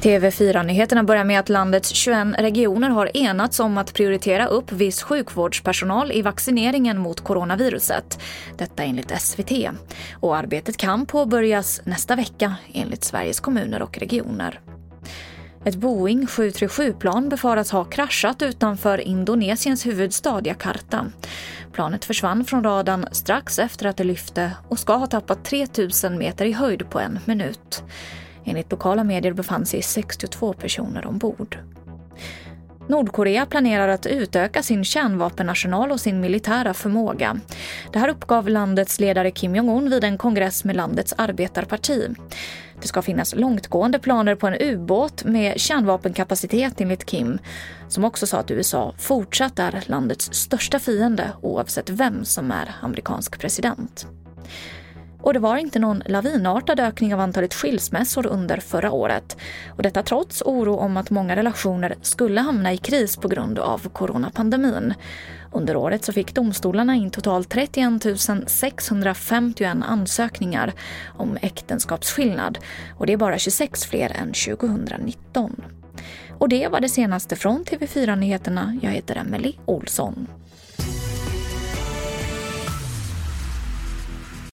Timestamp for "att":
1.40-1.48, 3.78-3.94, 23.86-23.96, 33.88-34.06, 48.38-48.50, 60.96-61.10